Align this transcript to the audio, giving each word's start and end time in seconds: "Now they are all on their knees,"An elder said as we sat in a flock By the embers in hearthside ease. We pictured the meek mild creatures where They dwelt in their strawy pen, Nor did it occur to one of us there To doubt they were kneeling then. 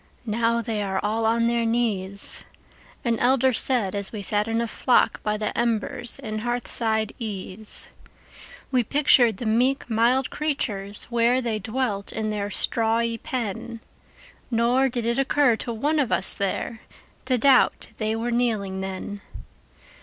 "Now 0.25 0.63
they 0.63 0.81
are 0.81 0.99
all 1.03 1.27
on 1.27 1.45
their 1.45 1.63
knees,"An 1.63 3.19
elder 3.19 3.53
said 3.53 3.93
as 3.93 4.11
we 4.11 4.23
sat 4.23 4.47
in 4.47 4.59
a 4.59 4.65
flock 4.67 5.21
By 5.21 5.37
the 5.37 5.55
embers 5.55 6.17
in 6.17 6.39
hearthside 6.39 7.13
ease. 7.19 7.87
We 8.71 8.83
pictured 8.83 9.37
the 9.37 9.45
meek 9.45 9.87
mild 9.87 10.31
creatures 10.31 11.03
where 11.11 11.39
They 11.39 11.59
dwelt 11.59 12.11
in 12.11 12.31
their 12.31 12.49
strawy 12.49 13.21
pen, 13.21 13.79
Nor 14.49 14.89
did 14.89 15.05
it 15.05 15.19
occur 15.19 15.55
to 15.57 15.71
one 15.71 15.99
of 15.99 16.11
us 16.11 16.33
there 16.33 16.81
To 17.25 17.37
doubt 17.37 17.89
they 17.97 18.15
were 18.15 18.31
kneeling 18.31 18.81
then. 18.81 19.21